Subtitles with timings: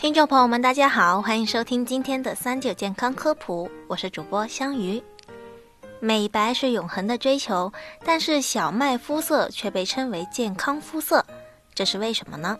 [0.00, 5.00] 听众朋友们，大家好，欢迎收听今天的三九健康科普，我是主播香鱼。
[6.00, 7.70] 美白是永恒的追求，
[8.02, 11.22] 但是小麦肤色却被称为健康肤色，
[11.74, 12.56] 这是为什么呢？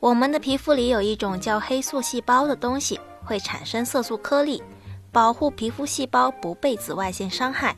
[0.00, 4.62] 我们的皮肤里有一种叫黑素细胞的东西，会产生色素颗粒，
[5.10, 7.74] 保护皮肤细胞不被紫外线伤害。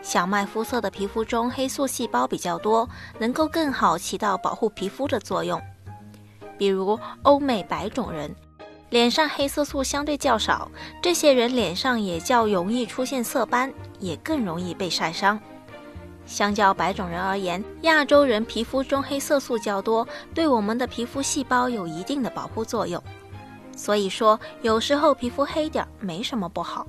[0.00, 5.60] 小麦肤色的皮肤中黑素细胞比较多，能够更好起到保护皮肤的作用。
[6.62, 8.32] 比如欧美白种人，
[8.90, 10.70] 脸上黑色素相对较少，
[11.02, 15.36] 这些人脸上也较容易出现色斑，也更容易被晒伤。
[16.24, 23.02] 相较白种人而言，亚洲人皮肤中黑色素较多，对我们的皮肤细胞有一定的保护作用。
[23.76, 26.86] 所以说，有时候皮肤黑点没什么不好。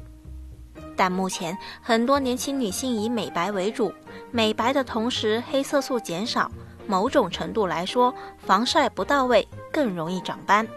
[0.95, 3.92] 但目前很多年轻女性以美白为主，
[4.30, 6.52] 美白的同时黑色素减少，
[6.88, 9.48] 某种程度来说，防晒不到位。
[9.72, 10.68] 更容易长斑。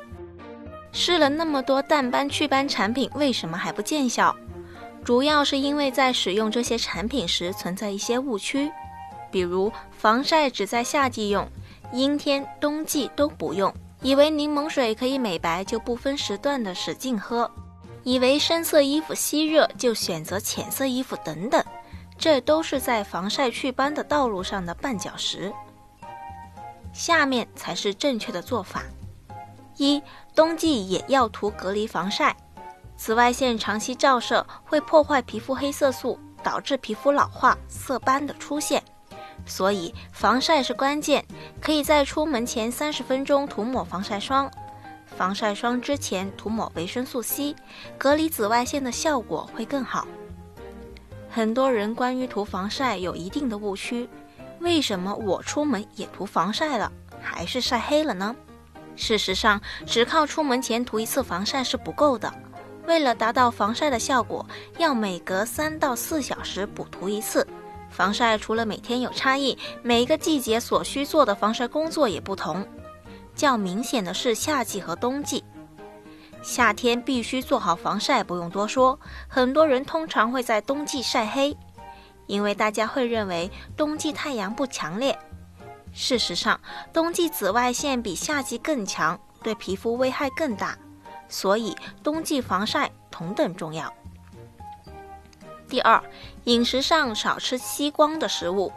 [0.90, 4.34] 试了那么多淡斑祛斑产品，为什么还不见效？
[5.04, 8.72] 主要是因为在使用这些产品时存在一些误区，
[9.30, 11.46] 比如防晒只在夏季用，
[11.92, 17.46] 阴天、冬季都不用；以为柠檬水可以美白，就不分时段的使劲喝；
[18.02, 21.62] 以为深色衣服吸热，就选择浅色衣服等等，
[22.16, 25.52] 这都是在防晒祛斑的道路上的绊脚石。
[26.96, 28.82] 下面才是正确的做法：
[29.76, 30.02] 一、
[30.34, 32.34] 冬季也要涂隔离防晒。
[32.96, 38.82] 紫外线长期照射会破坏皮肤黑色素，导致皮肤老化、色斑的出现。
[39.44, 41.22] 所以防晒是关键，
[41.60, 44.50] 可以在出门前三十分钟涂抹防晒霜，
[45.04, 47.54] 防晒霜之前涂抹维生素 C，
[47.98, 50.08] 隔离紫外线的效果会更好。
[51.28, 54.08] 很多人关于涂防晒有一定的误区。
[54.66, 56.90] 为什么我出门也涂防晒了，
[57.22, 58.34] 还是晒黑了呢？
[58.96, 62.34] 事实上，只靠出门前涂一次防晒是不够的。
[62.84, 64.44] 为了达到防晒的效果，
[64.76, 67.46] 要每隔三到四小时补涂一次。
[67.90, 72.66] 防晒除了每天有差异，每个季节所需做的防晒工作也不同。
[73.36, 75.44] 较明显的是夏季和冬季。
[76.42, 78.98] 夏天必须做好防晒，不用多说。
[79.28, 81.56] 很多人通常会在冬季晒黑。
[82.26, 85.18] 因为大家会认为冬季太阳不强烈，
[85.92, 86.60] 事实上，
[86.92, 90.76] 冬季紫外线比夏季更强，对皮肤危害更大，
[91.28, 93.92] 所以冬季防晒同等重要。
[95.68, 96.02] 第二，
[96.44, 98.72] 饮食上少吃吸光的食物，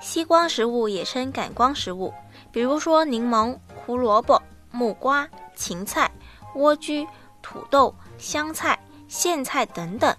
[0.00, 2.12] 吸光食物也称感光食物，
[2.52, 4.40] 比如说柠檬、胡萝卜、
[4.70, 6.10] 木瓜、芹菜、
[6.54, 7.06] 莴苣、
[7.42, 8.78] 土豆、香菜、
[9.08, 10.14] 苋菜等等。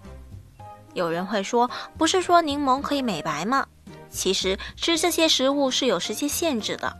[0.93, 3.65] 有人会说，不是说柠檬可以美白吗？
[4.09, 6.97] 其实吃这些食物是有时间限制的。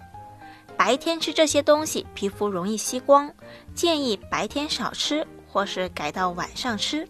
[0.78, 3.32] 白天吃这些东西，皮肤容易吸光，
[3.76, 7.08] 建议白天少吃，或是改到晚上吃。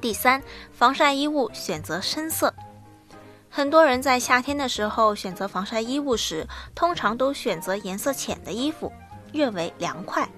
[0.00, 2.52] 第三，防晒衣物选择深色。
[3.48, 6.44] 很多人在夏天的时候选择防晒衣物时，
[6.74, 8.92] 通常都选择颜色浅的衣服，
[9.32, 10.28] 认为凉快，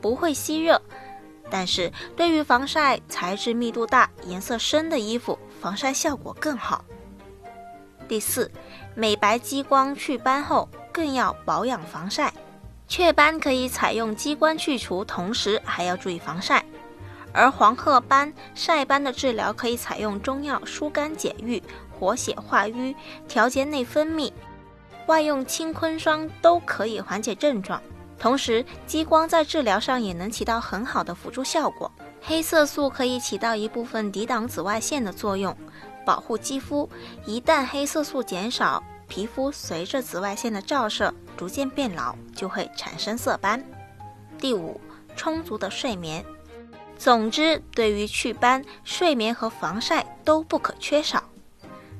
[0.00, 0.80] 不会吸热。
[1.50, 6.84] 但是对于防晒，材质密度大、颜色深的衣服，防晒效果更好。
[8.06, 8.50] 第四，
[8.94, 12.32] 美白激光祛斑后，更要保养防晒。
[12.88, 16.64] 雀斑可以采用激光去除，同时还要注意防晒。
[17.32, 21.62] 而黄褐斑、晒斑的治疗可以采用中药疏肝解郁、
[21.96, 22.96] 活血化瘀、
[23.28, 24.32] 调节内分泌，
[25.06, 27.80] 外用青坤霜都可以缓解症状。
[28.20, 31.90] 同时，激光在治疗上也能起到很好的辅助效果。
[32.20, 35.56] 黑色素可以起到一部分抵挡紫外线的作用，
[36.04, 36.86] 保护肌肤。
[37.24, 43.64] 一旦黑色素减少，皮肤随着紫外线的照射逐渐变老，就会产生色斑。
[44.38, 44.78] 第五，
[45.16, 46.22] 充足的睡眠。
[46.98, 51.24] 总之，对于祛斑，睡眠和防晒都不可缺少。